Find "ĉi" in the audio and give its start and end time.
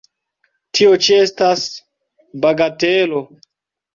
1.07-1.17